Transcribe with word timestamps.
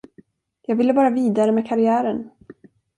Jag 0.61 0.75
ville 0.75 0.93
bara 0.93 1.09
vidare 1.09 1.51
med 1.51 1.67
karriären. 1.67 2.29